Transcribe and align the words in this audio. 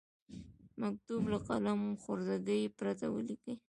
مکتوب 0.81 1.23
له 1.31 1.39
قلم 1.47 1.79
خوردګۍ 2.01 2.61
پرته 2.77 3.05
ولیکئ. 3.09 3.55